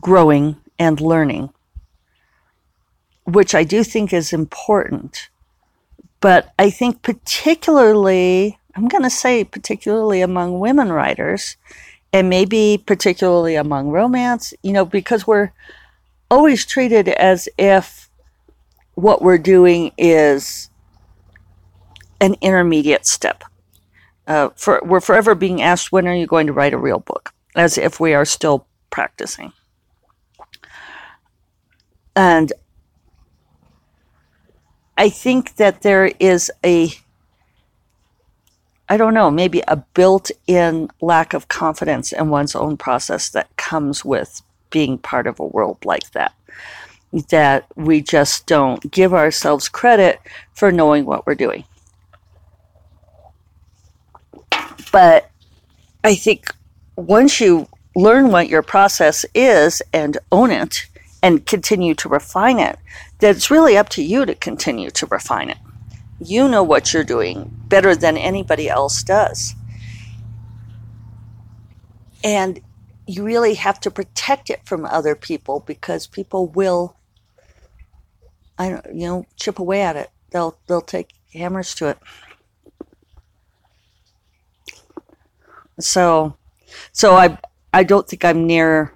growing 0.00 0.56
and 0.78 1.00
learning, 1.00 1.50
which 3.24 3.54
I 3.54 3.64
do 3.64 3.82
think 3.82 4.12
is 4.12 4.32
important. 4.32 5.28
But 6.24 6.54
I 6.58 6.70
think, 6.70 7.02
particularly, 7.02 8.58
I'm 8.74 8.88
going 8.88 9.02
to 9.02 9.10
say, 9.10 9.44
particularly 9.44 10.22
among 10.22 10.58
women 10.58 10.90
writers, 10.90 11.58
and 12.14 12.30
maybe 12.30 12.82
particularly 12.86 13.56
among 13.56 13.90
romance, 13.90 14.54
you 14.62 14.72
know, 14.72 14.86
because 14.86 15.26
we're 15.26 15.50
always 16.30 16.64
treated 16.64 17.08
as 17.10 17.46
if 17.58 18.08
what 18.94 19.20
we're 19.20 19.36
doing 19.36 19.92
is 19.98 20.70
an 22.22 22.36
intermediate 22.40 23.04
step. 23.04 23.44
Uh, 24.26 24.48
for, 24.56 24.80
we're 24.82 25.02
forever 25.02 25.34
being 25.34 25.60
asked, 25.60 25.92
when 25.92 26.08
are 26.08 26.14
you 26.14 26.26
going 26.26 26.46
to 26.46 26.54
write 26.54 26.72
a 26.72 26.78
real 26.78 27.00
book? 27.00 27.34
As 27.54 27.76
if 27.76 28.00
we 28.00 28.14
are 28.14 28.24
still 28.24 28.66
practicing. 28.88 29.52
And 32.16 32.50
I 34.96 35.08
think 35.08 35.56
that 35.56 35.82
there 35.82 36.12
is 36.20 36.50
a, 36.64 36.90
I 38.88 38.96
don't 38.96 39.14
know, 39.14 39.30
maybe 39.30 39.62
a 39.66 39.76
built 39.76 40.30
in 40.46 40.90
lack 41.00 41.34
of 41.34 41.48
confidence 41.48 42.12
in 42.12 42.28
one's 42.28 42.54
own 42.54 42.76
process 42.76 43.28
that 43.30 43.54
comes 43.56 44.04
with 44.04 44.42
being 44.70 44.98
part 44.98 45.26
of 45.26 45.40
a 45.40 45.46
world 45.46 45.78
like 45.84 46.10
that. 46.12 46.34
That 47.30 47.66
we 47.76 48.02
just 48.02 48.46
don't 48.46 48.90
give 48.90 49.14
ourselves 49.14 49.68
credit 49.68 50.20
for 50.52 50.72
knowing 50.72 51.04
what 51.04 51.26
we're 51.26 51.36
doing. 51.36 51.64
But 54.92 55.30
I 56.02 56.14
think 56.14 56.52
once 56.96 57.40
you 57.40 57.68
learn 57.96 58.30
what 58.30 58.48
your 58.48 58.62
process 58.62 59.24
is 59.34 59.82
and 59.92 60.18
own 60.30 60.50
it 60.50 60.86
and 61.22 61.46
continue 61.46 61.94
to 61.94 62.08
refine 62.08 62.58
it, 62.58 62.78
that 63.24 63.36
it's 63.36 63.50
really 63.50 63.76
up 63.76 63.88
to 63.88 64.02
you 64.02 64.26
to 64.26 64.34
continue 64.34 64.90
to 64.90 65.06
refine 65.06 65.48
it. 65.48 65.56
You 66.20 66.46
know 66.46 66.62
what 66.62 66.92
you're 66.92 67.04
doing 67.04 67.50
better 67.68 67.96
than 67.96 68.18
anybody 68.18 68.68
else 68.68 69.02
does. 69.02 69.54
And 72.22 72.60
you 73.06 73.24
really 73.24 73.54
have 73.54 73.80
to 73.80 73.90
protect 73.90 74.50
it 74.50 74.60
from 74.66 74.84
other 74.84 75.14
people 75.14 75.60
because 75.60 76.06
people 76.06 76.48
will 76.48 76.96
I 78.58 78.68
don't, 78.68 78.86
you 78.94 79.06
know, 79.06 79.26
chip 79.36 79.58
away 79.58 79.82
at 79.82 79.96
it 79.96 80.10
they'll 80.30 80.58
they'll 80.66 80.82
take 80.82 81.14
hammers 81.32 81.74
to 81.76 81.88
it. 81.88 81.98
So, 85.80 86.36
so 86.92 87.14
I 87.14 87.38
I 87.72 87.84
don't 87.84 88.06
think 88.06 88.24
I'm 88.24 88.46
near. 88.46 88.93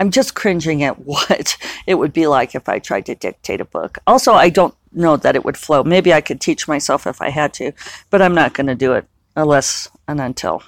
I'm 0.00 0.10
just 0.10 0.34
cringing 0.34 0.82
at 0.82 0.98
what 1.06 1.56
it 1.86 1.94
would 1.94 2.12
be 2.12 2.26
like 2.26 2.54
if 2.54 2.68
I 2.68 2.78
tried 2.78 3.06
to 3.06 3.14
dictate 3.14 3.60
a 3.60 3.64
book. 3.64 3.98
Also, 4.06 4.32
I 4.32 4.50
don't 4.50 4.74
know 4.92 5.16
that 5.16 5.36
it 5.36 5.44
would 5.44 5.56
flow. 5.56 5.82
Maybe 5.82 6.12
I 6.12 6.20
could 6.20 6.40
teach 6.40 6.68
myself 6.68 7.06
if 7.06 7.20
I 7.20 7.30
had 7.30 7.52
to, 7.54 7.72
but 8.10 8.22
I'm 8.22 8.34
not 8.34 8.54
going 8.54 8.66
to 8.66 8.74
do 8.74 8.92
it 8.92 9.06
unless 9.36 9.88
and 10.06 10.20
until 10.20 10.62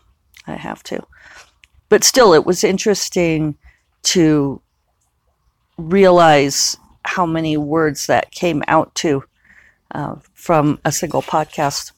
I 0.47 0.55
have 0.55 0.83
to. 0.85 1.05
But 1.89 2.05
still, 2.05 2.35
it 2.35 2.45
was 2.45 2.65
interesting 2.65 3.57
to 4.05 4.61
realize 5.79 6.77
how 7.05 7.27
many 7.27 7.57
words 7.57 8.07
that 8.07 8.33
came 8.33 8.63
out 8.67 8.95
to 8.97 9.25
uh, 9.95 10.17
from 10.35 10.81
a 10.85 10.91
single 10.91 11.23
podcast. 11.23 11.93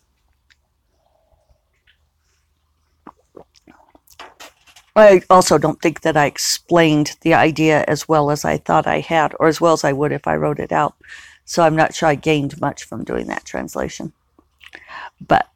I 4.98 5.22
also 5.30 5.58
don't 5.58 5.80
think 5.80 6.00
that 6.00 6.16
I 6.16 6.26
explained 6.26 7.16
the 7.20 7.34
idea 7.34 7.84
as 7.86 8.08
well 8.08 8.30
as 8.30 8.44
I 8.44 8.56
thought 8.56 8.86
I 8.86 9.00
had, 9.00 9.34
or 9.38 9.46
as 9.46 9.60
well 9.60 9.72
as 9.72 9.84
I 9.84 9.92
would 9.92 10.12
if 10.12 10.26
I 10.26 10.34
wrote 10.34 10.58
it 10.58 10.72
out. 10.72 10.96
So 11.44 11.62
I'm 11.62 11.76
not 11.76 11.94
sure 11.94 12.08
I 12.08 12.14
gained 12.16 12.60
much 12.60 12.84
from 12.84 13.04
doing 13.04 13.28
that 13.28 13.44
translation. 13.44 14.12
But 15.20 15.48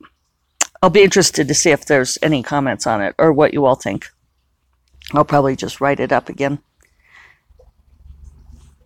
I'll 0.81 0.91
be 0.91 1.03
interested 1.03 1.49
to 1.49 1.55
see 1.55 1.71
if 1.71 1.85
there's 1.85 2.19
any 2.23 2.43
comments 2.43 2.87
on 2.87 3.03
it 3.03 3.15
or 3.19 3.33
what 3.33 3.53
you 3.53 3.67
all 3.67 3.75
think. 3.75 4.11
I'll 5.13 5.25
probably 5.25 5.57
just 5.57 5.81
write 5.81 6.01
it 6.01 6.13
up 6.13 6.29
again. 6.29 6.61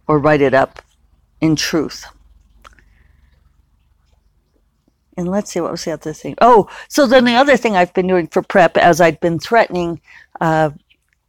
Or 0.09 0.19
write 0.19 0.41
it 0.41 0.55
up 0.55 0.81
in 1.41 1.57
truth. 1.57 2.07
And 5.17 5.31
let's 5.31 5.51
see, 5.51 5.61
what 5.61 5.71
was 5.71 5.85
the 5.85 5.93
other 5.93 6.13
thing? 6.13 6.35
Oh, 6.41 6.69
so 6.89 7.07
then 7.07 7.25
the 7.25 7.37
other 7.37 7.57
thing 7.57 7.75
I've 7.75 7.95
been 7.95 8.07
doing 8.07 8.27
for 8.27 8.43
prep, 8.43 8.77
as 8.77 9.01
I'd 9.01 9.19
been 9.21 9.39
threatening, 9.39 10.01
uh, 10.41 10.71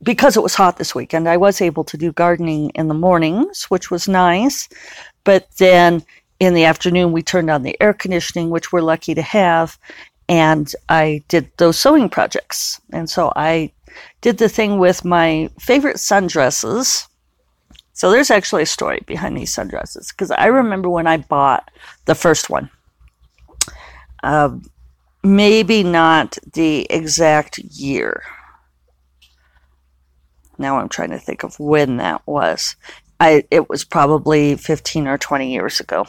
because 0.03 0.37
it 0.37 0.43
was 0.43 0.55
hot 0.55 0.77
this 0.77 0.93
weekend, 0.93 1.27
I 1.27 1.37
was 1.37 1.61
able 1.61 1.83
to 1.85 1.97
do 1.97 2.11
gardening 2.11 2.69
in 2.71 2.87
the 2.87 2.93
mornings, 2.93 3.65
which 3.65 3.89
was 3.89 4.07
nice. 4.07 4.69
But 5.23 5.47
then 5.57 6.03
in 6.39 6.53
the 6.53 6.65
afternoon, 6.65 7.11
we 7.11 7.23
turned 7.23 7.49
on 7.49 7.63
the 7.63 7.75
air 7.81 7.93
conditioning, 7.93 8.49
which 8.49 8.71
we're 8.71 8.81
lucky 8.81 9.15
to 9.15 9.21
have. 9.21 9.77
And 10.29 10.71
I 10.89 11.23
did 11.29 11.49
those 11.57 11.79
sewing 11.79 12.09
projects. 12.09 12.79
And 12.91 13.09
so 13.09 13.33
I 13.35 13.71
did 14.21 14.37
the 14.37 14.49
thing 14.49 14.77
with 14.77 15.03
my 15.03 15.49
favorite 15.59 15.97
sundresses. 15.97 17.07
So 17.93 18.11
there's 18.11 18.29
actually 18.29 18.63
a 18.63 18.67
story 18.67 19.01
behind 19.07 19.35
these 19.35 19.55
sundresses 19.55 20.09
because 20.09 20.29
I 20.29 20.45
remember 20.45 20.89
when 20.89 21.07
I 21.07 21.17
bought 21.17 21.71
the 22.05 22.13
first 22.13 22.49
one 22.49 22.69
uh, 24.23 24.49
maybe 25.23 25.83
not 25.83 26.37
the 26.53 26.85
exact 26.89 27.57
year. 27.59 28.23
Now 30.57 30.77
I'm 30.77 30.89
trying 30.89 31.11
to 31.11 31.19
think 31.19 31.43
of 31.43 31.59
when 31.59 31.97
that 31.97 32.21
was. 32.25 32.75
I 33.19 33.45
it 33.51 33.69
was 33.69 33.83
probably 33.83 34.55
15 34.55 35.07
or 35.07 35.17
20 35.17 35.51
years 35.51 35.79
ago. 35.79 36.05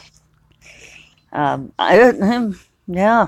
Um, 1.31 1.73
I 1.77 2.51
yeah, 2.87 3.27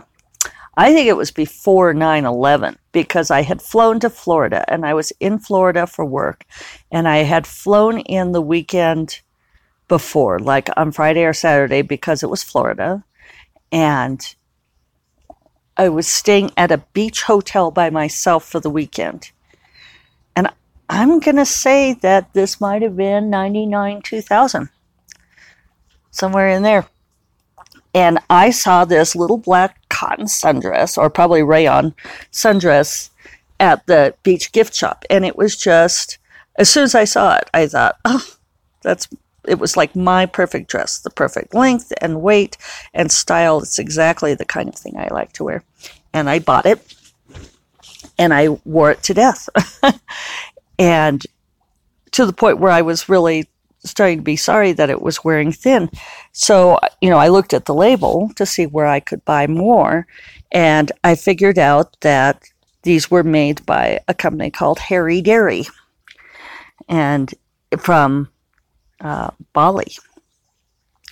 I 0.75 0.93
think 0.93 1.07
it 1.07 1.17
was 1.17 1.31
before 1.31 1.93
9/11 1.93 2.77
because 2.91 3.31
I 3.31 3.41
had 3.41 3.61
flown 3.61 3.99
to 3.99 4.09
Florida 4.09 4.65
and 4.67 4.85
I 4.85 4.93
was 4.93 5.11
in 5.19 5.39
Florida 5.39 5.87
for 5.87 6.05
work, 6.05 6.45
and 6.91 7.07
I 7.07 7.17
had 7.17 7.45
flown 7.45 7.99
in 7.99 8.31
the 8.31 8.41
weekend 8.41 9.21
before, 9.87 10.39
like 10.39 10.69
on 10.77 10.91
Friday 10.91 11.25
or 11.25 11.33
Saturday, 11.33 11.81
because 11.81 12.23
it 12.23 12.29
was 12.29 12.43
Florida, 12.43 13.03
and 13.71 14.35
I 15.77 15.89
was 15.89 16.07
staying 16.07 16.51
at 16.57 16.71
a 16.71 16.83
beach 16.93 17.23
hotel 17.23 17.71
by 17.71 17.89
myself 17.89 18.45
for 18.45 18.59
the 18.59 18.69
weekend. 18.69 19.31
I'm 20.93 21.19
going 21.19 21.37
to 21.37 21.45
say 21.45 21.93
that 22.01 22.33
this 22.33 22.59
might 22.59 22.81
have 22.81 22.97
been 22.97 23.29
99, 23.29 24.01
2000, 24.01 24.69
somewhere 26.11 26.49
in 26.49 26.63
there. 26.63 26.85
And 27.93 28.19
I 28.29 28.49
saw 28.49 28.83
this 28.83 29.15
little 29.15 29.37
black 29.37 29.87
cotton 29.87 30.25
sundress, 30.25 30.97
or 30.97 31.09
probably 31.09 31.43
rayon 31.43 31.95
sundress, 32.33 33.09
at 33.57 33.87
the 33.87 34.15
beach 34.23 34.51
gift 34.51 34.75
shop. 34.75 35.05
And 35.09 35.23
it 35.23 35.37
was 35.37 35.55
just, 35.55 36.17
as 36.57 36.69
soon 36.69 36.83
as 36.83 36.93
I 36.93 37.05
saw 37.05 37.37
it, 37.37 37.49
I 37.53 37.67
thought, 37.67 37.97
oh, 38.03 38.27
that's 38.81 39.07
it 39.47 39.59
was 39.59 39.77
like 39.77 39.95
my 39.95 40.25
perfect 40.25 40.69
dress, 40.69 40.99
the 40.99 41.09
perfect 41.09 41.55
length 41.55 41.93
and 42.01 42.21
weight 42.21 42.57
and 42.93 43.09
style. 43.09 43.59
It's 43.59 43.79
exactly 43.79 44.35
the 44.35 44.45
kind 44.45 44.67
of 44.67 44.75
thing 44.75 44.97
I 44.97 45.07
like 45.09 45.31
to 45.33 45.45
wear. 45.45 45.63
And 46.13 46.29
I 46.29 46.39
bought 46.39 46.65
it 46.65 46.95
and 48.17 48.33
I 48.33 48.49
wore 48.65 48.91
it 48.91 49.03
to 49.03 49.13
death. 49.13 49.49
and 50.81 51.23
to 52.11 52.25
the 52.25 52.33
point 52.33 52.57
where 52.57 52.71
I 52.71 52.81
was 52.81 53.07
really 53.07 53.47
starting 53.85 54.17
to 54.17 54.23
be 54.23 54.35
sorry 54.35 54.71
that 54.73 54.89
it 54.89 55.01
was 55.01 55.23
wearing 55.23 55.51
thin. 55.51 55.91
So, 56.31 56.79
you 57.01 57.09
know, 57.09 57.19
I 57.19 57.27
looked 57.27 57.53
at 57.53 57.65
the 57.65 57.73
label 57.73 58.31
to 58.35 58.47
see 58.47 58.65
where 58.65 58.87
I 58.87 58.99
could 58.99 59.23
buy 59.23 59.45
more. 59.45 60.07
And 60.51 60.91
I 61.03 61.13
figured 61.13 61.59
out 61.59 61.99
that 62.01 62.43
these 62.81 63.11
were 63.11 63.23
made 63.23 63.63
by 63.67 63.99
a 64.07 64.15
company 64.15 64.49
called 64.49 64.79
Harry 64.79 65.21
Dairy. 65.21 65.67
And 66.89 67.31
from 67.77 68.29
uh, 69.01 69.29
Bali. 69.53 69.95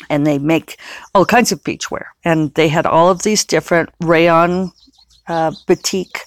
And 0.09 0.25
they 0.25 0.39
make 0.39 0.79
all 1.13 1.25
kinds 1.25 1.51
of 1.51 1.63
beachwear. 1.63 2.05
And 2.25 2.53
they 2.55 2.69
had 2.69 2.87
all 2.87 3.09
of 3.09 3.21
these 3.21 3.45
different 3.45 3.89
rayon 4.01 4.71
uh, 5.27 5.51
batik 5.67 6.21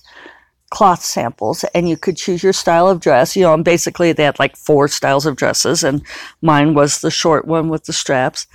cloth 0.73 1.03
samples 1.03 1.65
and 1.75 1.87
you 1.89 1.97
could 1.97 2.17
choose 2.17 2.43
your 2.43 2.53
style 2.53 2.89
of 2.89 2.99
dress 2.99 3.37
you 3.37 3.43
know 3.43 3.53
and 3.53 3.65
basically 3.65 4.11
they 4.13 4.25
had 4.25 4.39
like 4.39 4.57
four 4.57 4.89
styles 4.89 5.27
of 5.27 5.37
dresses 5.37 5.85
and 5.85 6.03
mine 6.41 6.73
was 6.73 7.01
the 7.01 7.11
short 7.11 7.47
one 7.47 7.69
with 7.69 7.85
the 7.85 7.93
straps 7.93 8.47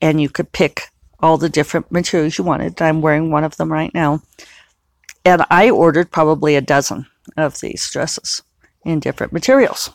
and 0.00 0.20
you 0.20 0.28
could 0.30 0.50
pick 0.52 0.88
all 1.20 1.36
the 1.36 1.50
different 1.50 1.92
materials 1.92 2.38
you 2.38 2.44
wanted 2.44 2.80
i'm 2.80 3.02
wearing 3.02 3.30
one 3.30 3.44
of 3.44 3.56
them 3.58 3.70
right 3.70 3.92
now 3.92 4.22
and 5.24 5.44
i 5.50 5.68
ordered 5.68 6.10
probably 6.10 6.56
a 6.56 6.62
dozen 6.62 7.06
of 7.36 7.60
these 7.60 7.90
dresses 7.90 8.42
in 8.86 8.98
different 8.98 9.32
materials 9.32 9.90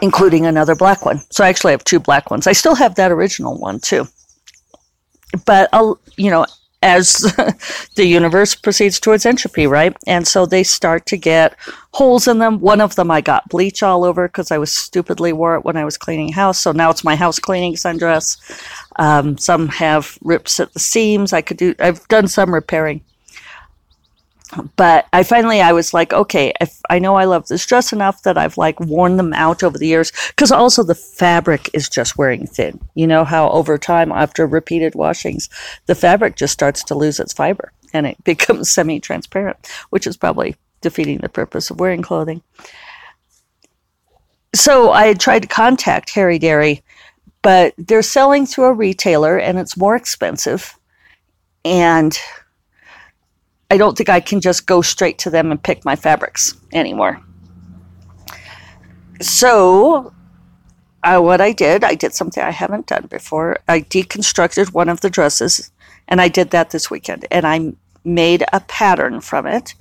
including 0.00 0.46
another 0.46 0.74
black 0.74 1.04
one. 1.04 1.20
So 1.30 1.44
I 1.44 1.48
actually 1.48 1.72
have 1.72 1.84
two 1.84 2.00
black 2.00 2.30
ones. 2.30 2.46
I 2.46 2.52
still 2.52 2.74
have 2.74 2.96
that 2.96 3.12
original 3.12 3.58
one 3.58 3.80
too. 3.80 4.06
But 5.44 5.68
I'll, 5.72 6.00
you 6.16 6.30
know, 6.30 6.46
as 6.82 7.14
the 7.96 8.06
universe 8.06 8.54
proceeds 8.54 9.00
towards 9.00 9.26
entropy, 9.26 9.66
right? 9.66 9.96
And 10.06 10.26
so 10.26 10.46
they 10.46 10.62
start 10.62 11.06
to 11.06 11.16
get 11.16 11.56
holes 11.92 12.28
in 12.28 12.38
them. 12.38 12.60
One 12.60 12.80
of 12.80 12.94
them 12.96 13.10
I 13.10 13.20
got 13.20 13.48
bleach 13.48 13.82
all 13.82 14.04
over 14.04 14.28
because 14.28 14.50
I 14.50 14.58
was 14.58 14.72
stupidly 14.72 15.32
wore 15.32 15.56
it 15.56 15.64
when 15.64 15.76
I 15.76 15.84
was 15.84 15.96
cleaning 15.96 16.32
house. 16.32 16.58
So 16.58 16.72
now 16.72 16.90
it's 16.90 17.04
my 17.04 17.16
house 17.16 17.38
cleaning 17.38 17.74
sundress. 17.74 18.38
Um, 18.96 19.38
some 19.38 19.68
have 19.68 20.18
rips 20.22 20.60
at 20.60 20.72
the 20.72 20.80
seams. 20.80 21.32
I 21.32 21.42
could 21.42 21.56
do. 21.56 21.74
I've 21.78 22.06
done 22.08 22.28
some 22.28 22.52
repairing 22.52 23.02
but 24.76 25.06
I 25.12 25.22
finally 25.22 25.60
I 25.60 25.72
was 25.72 25.92
like, 25.92 26.12
okay, 26.12 26.52
if 26.60 26.80
I 26.88 26.98
know 26.98 27.16
I 27.16 27.24
love 27.24 27.48
this 27.48 27.66
dress 27.66 27.92
enough 27.92 28.22
that 28.22 28.38
I've 28.38 28.56
like 28.56 28.78
worn 28.78 29.16
them 29.16 29.32
out 29.32 29.62
over 29.62 29.76
the 29.76 29.86
years, 29.86 30.12
because 30.28 30.52
also 30.52 30.82
the 30.82 30.94
fabric 30.94 31.68
is 31.72 31.88
just 31.88 32.16
wearing 32.16 32.46
thin. 32.46 32.80
You 32.94 33.06
know 33.06 33.24
how 33.24 33.50
over 33.50 33.76
time, 33.76 34.12
after 34.12 34.46
repeated 34.46 34.94
washings, 34.94 35.48
the 35.86 35.94
fabric 35.94 36.36
just 36.36 36.52
starts 36.52 36.84
to 36.84 36.94
lose 36.94 37.18
its 37.18 37.32
fiber 37.32 37.72
and 37.92 38.06
it 38.06 38.16
becomes 38.24 38.70
semi-transparent, 38.70 39.68
which 39.90 40.06
is 40.06 40.16
probably 40.16 40.56
defeating 40.80 41.18
the 41.18 41.28
purpose 41.28 41.70
of 41.70 41.80
wearing 41.80 42.02
clothing. 42.02 42.42
So 44.54 44.92
I 44.92 45.14
tried 45.14 45.42
to 45.42 45.48
contact 45.48 46.10
Harry 46.10 46.38
Dairy, 46.38 46.82
but 47.42 47.74
they're 47.76 48.02
selling 48.02 48.46
through 48.46 48.66
a 48.66 48.72
retailer 48.72 49.38
and 49.38 49.58
it's 49.58 49.76
more 49.76 49.96
expensive. 49.96 50.78
And 51.64 52.16
I 53.70 53.76
don't 53.76 53.96
think 53.96 54.08
I 54.08 54.20
can 54.20 54.40
just 54.40 54.66
go 54.66 54.82
straight 54.82 55.18
to 55.18 55.30
them 55.30 55.50
and 55.50 55.62
pick 55.62 55.84
my 55.84 55.96
fabrics 55.96 56.54
anymore. 56.72 57.20
So, 59.20 60.12
uh, 61.02 61.20
what 61.20 61.40
I 61.40 61.52
did, 61.52 61.82
I 61.84 61.94
did 61.94 62.14
something 62.14 62.42
I 62.42 62.50
haven't 62.50 62.86
done 62.86 63.06
before. 63.06 63.58
I 63.68 63.80
deconstructed 63.80 64.72
one 64.72 64.88
of 64.88 65.00
the 65.00 65.10
dresses, 65.10 65.70
and 66.08 66.20
I 66.20 66.28
did 66.28 66.50
that 66.50 66.70
this 66.70 66.90
weekend. 66.90 67.26
And 67.30 67.46
I 67.46 67.72
made 68.04 68.44
a 68.52 68.60
pattern 68.60 69.20
from 69.20 69.46
it, 69.46 69.74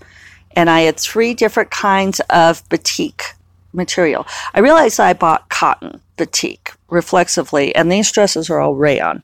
and 0.56 0.70
I 0.70 0.82
had 0.82 1.00
three 1.00 1.34
different 1.34 1.72
kinds 1.72 2.22
of 2.30 2.68
batik 2.70 3.36
material. 3.74 4.26
I 4.54 4.62
realized 4.62 5.00
I 5.00 5.14
bought 5.14 5.50
cotton 5.50 6.02
batik 6.18 6.74
reflexively, 6.90 7.76
and 7.76 7.92
these 7.92 8.12
dresses 8.12 8.50
are 8.50 8.60
all 8.60 8.76
rayon. 8.76 9.22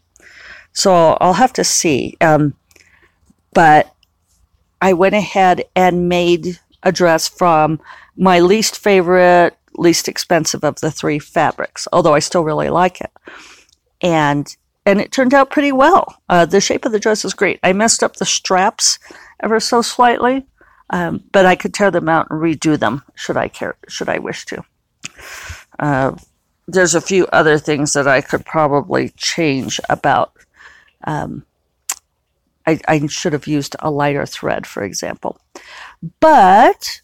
So 0.74 1.17
I'll 1.21 1.34
have 1.34 1.54
to 1.54 1.63
see. 1.63 2.17
Um, 2.21 2.54
but 3.54 3.93
I 4.81 4.93
went 4.93 5.15
ahead 5.15 5.63
and 5.75 6.09
made 6.09 6.59
a 6.83 6.91
dress 6.91 7.27
from 7.27 7.79
my 8.17 8.39
least 8.39 8.77
favorite, 8.77 9.55
least 9.75 10.07
expensive 10.07 10.63
of 10.63 10.79
the 10.81 10.91
three 10.91 11.19
fabrics, 11.19 11.87
although 11.93 12.13
I 12.15 12.19
still 12.19 12.43
really 12.43 12.69
like 12.69 13.01
it. 13.01 13.11
and 14.01 14.55
and 14.85 14.99
it 14.99 15.11
turned 15.11 15.33
out 15.33 15.51
pretty 15.51 15.71
well. 15.71 16.17
Uh, 16.27 16.45
the 16.45 16.59
shape 16.59 16.85
of 16.85 16.91
the 16.91 16.99
dress 16.99 17.23
is 17.23 17.35
great. 17.35 17.59
I 17.61 17.71
messed 17.71 18.01
up 18.03 18.15
the 18.15 18.25
straps 18.25 18.97
ever 19.43 19.59
so 19.59 19.83
slightly, 19.83 20.47
um, 20.89 21.23
but 21.31 21.45
I 21.45 21.55
could 21.55 21.73
tear 21.73 21.91
them 21.91 22.09
out 22.09 22.27
and 22.31 22.41
redo 22.41 22.79
them 22.79 23.03
should 23.15 23.37
I 23.37 23.47
care 23.47 23.75
should 23.87 24.09
I 24.09 24.17
wish 24.17 24.45
to. 24.45 24.63
Uh, 25.79 26.15
there's 26.67 26.95
a 26.95 27.01
few 27.01 27.27
other 27.27 27.57
things 27.59 27.93
that 27.93 28.07
I 28.07 28.21
could 28.21 28.45
probably 28.45 29.09
change 29.17 29.79
about. 29.89 30.33
Um, 31.05 31.45
I, 32.67 32.80
I 32.88 33.06
should 33.08 33.34
have 33.34 33.47
used 33.47 33.76
a 33.80 33.91
lighter 33.91 34.26
thread, 34.26 34.67
for 34.67 34.84
example. 34.84 35.39
But 36.19 37.02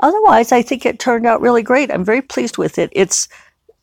otherwise, 0.00 0.52
I 0.52 0.62
think 0.62 0.84
it 0.84 0.98
turned 0.98 1.26
out 1.26 1.40
really 1.40 1.62
great. 1.62 1.90
I'm 1.90 2.04
very 2.04 2.22
pleased 2.22 2.58
with 2.58 2.78
it. 2.78 2.90
It's 2.92 3.28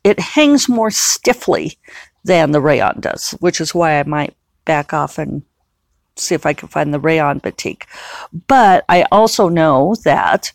it 0.02 0.18
hangs 0.18 0.68
more 0.68 0.90
stiffly 0.90 1.78
than 2.24 2.52
the 2.52 2.60
rayon 2.60 3.00
does, 3.00 3.32
which 3.40 3.60
is 3.60 3.74
why 3.74 3.98
I 3.98 4.02
might 4.04 4.34
back 4.64 4.92
off 4.92 5.18
and 5.18 5.42
see 6.16 6.34
if 6.34 6.46
I 6.46 6.52
can 6.52 6.68
find 6.68 6.92
the 6.92 7.00
rayon 7.00 7.38
batik. 7.38 7.86
But 8.46 8.84
I 8.88 9.06
also 9.10 9.48
know 9.48 9.94
that 10.04 10.52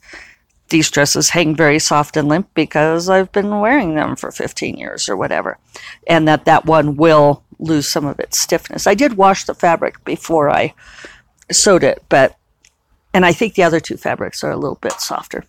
these 0.70 0.90
dresses 0.90 1.30
hang 1.30 1.56
very 1.56 1.80
soft 1.80 2.18
and 2.18 2.28
limp 2.28 2.50
because 2.56 3.08
I've 3.08 3.32
been 3.32 3.60
wearing 3.60 3.96
them 3.96 4.16
for 4.16 4.32
15 4.32 4.78
years 4.78 5.08
or 5.08 5.16
whatever, 5.16 5.58
and 6.08 6.28
that 6.28 6.46
that 6.46 6.66
one 6.66 6.96
will 6.96 7.44
lose 7.60 7.88
some 7.88 8.06
of 8.06 8.20
its 8.20 8.40
stiffness. 8.40 8.88
I 8.88 8.94
did 8.94 9.18
wash 9.18 9.46
the 9.46 9.54
fabric 9.54 10.04
before 10.04 10.50
I 10.50 10.74
sewed 11.52 11.84
it, 11.84 12.04
but 12.10 12.38
and 13.14 13.26
I 13.26 13.32
think 13.32 13.54
the 13.54 13.64
other 13.64 13.80
two 13.80 13.98
fabrics 13.98 14.44
are 14.44 14.52
a 14.52 14.58
little 14.58 14.78
bit 14.82 14.94
softer. 14.94 15.46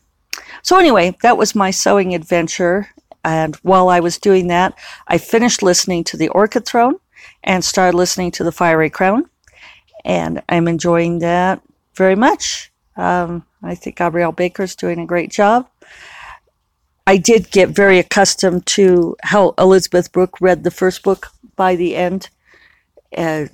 So 0.62 0.78
anyway, 0.78 1.16
that 1.22 1.36
was 1.36 1.54
my 1.54 1.70
sewing 1.70 2.14
adventure. 2.14 2.88
And 3.24 3.56
while 3.56 3.88
I 3.88 3.98
was 3.98 4.18
doing 4.18 4.46
that, 4.48 4.78
I 5.08 5.18
finished 5.18 5.62
listening 5.62 6.04
to 6.04 6.16
the 6.16 6.28
Orchid 6.28 6.64
Throne 6.64 6.96
and 7.42 7.64
started 7.64 7.96
listening 7.96 8.30
to 8.32 8.44
the 8.44 8.52
Fiery 8.52 8.88
Crown. 8.88 9.28
And 10.04 10.42
I'm 10.48 10.68
enjoying 10.68 11.18
that 11.18 11.60
very 11.94 12.14
much. 12.14 12.70
Um, 12.96 13.44
I 13.62 13.74
think 13.74 13.96
Gabrielle 13.96 14.32
Baker's 14.32 14.76
doing 14.76 15.00
a 15.00 15.06
great 15.06 15.32
job. 15.32 15.68
I 17.06 17.16
did 17.16 17.50
get 17.50 17.68
very 17.68 17.98
accustomed 17.98 18.66
to 18.66 19.16
how 19.22 19.54
Elizabeth 19.58 20.10
Brooke 20.12 20.40
read 20.40 20.64
the 20.64 20.70
first 20.70 21.02
book 21.02 21.28
by 21.56 21.76
the 21.76 21.96
end. 21.96 22.30
Uh, 23.16 23.46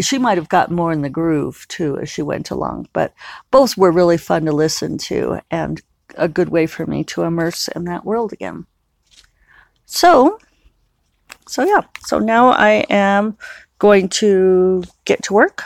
she 0.00 0.18
might 0.18 0.38
have 0.38 0.48
gotten 0.48 0.74
more 0.74 0.92
in 0.92 1.02
the 1.02 1.10
groove 1.10 1.66
too 1.68 1.98
as 1.98 2.08
she 2.08 2.22
went 2.22 2.50
along, 2.50 2.88
but 2.92 3.12
both 3.50 3.76
were 3.76 3.92
really 3.92 4.16
fun 4.16 4.46
to 4.46 4.52
listen 4.52 4.98
to 4.98 5.40
and 5.50 5.82
a 6.16 6.28
good 6.28 6.48
way 6.48 6.66
for 6.66 6.86
me 6.86 7.04
to 7.04 7.22
immerse 7.22 7.68
in 7.68 7.84
that 7.84 8.04
world 8.04 8.32
again. 8.32 8.66
So, 9.84 10.38
so 11.46 11.64
yeah, 11.64 11.82
so 12.04 12.18
now 12.18 12.48
I 12.50 12.84
am 12.88 13.36
going 13.78 14.08
to 14.08 14.84
get 15.04 15.22
to 15.24 15.34
work. 15.34 15.64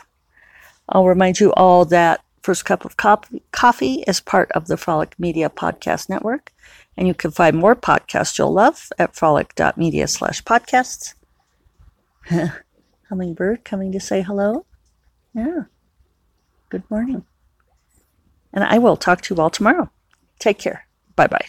I'll 0.89 1.07
remind 1.07 1.41
you 1.41 1.53
all 1.53 1.85
that 1.87 2.23
First 2.43 2.65
Cup 2.65 2.85
of 2.85 2.97
Coffee 2.97 4.05
is 4.07 4.21
part 4.21 4.53
of 4.53 4.67
the 4.67 4.77
Frolic 4.77 5.19
Media 5.19 5.49
Podcast 5.49 6.11
Network, 6.11 6.53
and 6.97 7.09
you 7.09 7.15
can 7.15 7.31
find 7.31 7.57
more 7.57 7.75
podcasts 7.75 8.39
you'll 8.39 8.53
love 8.53 8.91
at 8.99 9.17
frolic.media 9.17 10.09
slash 10.09 10.43
podcasts. 10.43 11.15
Hummingbird 13.09 13.65
coming 13.65 13.93
to 13.93 14.01
say 14.01 14.23
hello. 14.23 14.67
Yeah. 15.35 15.63
Good 16.71 16.89
morning. 16.91 17.25
And 18.53 18.65
I 18.65 18.79
will 18.79 18.97
talk 18.97 19.21
to 19.23 19.35
you 19.35 19.41
all 19.41 19.51
tomorrow. 19.51 19.91
Take 20.39 20.59
care. 20.59 20.87
Bye 21.17 21.27
bye. 21.27 21.47